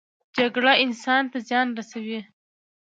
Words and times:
جګړه 0.37 0.73
انسان 0.85 1.23
ته 1.31 1.37
زیان 1.47 1.67
رسوي 1.77 2.19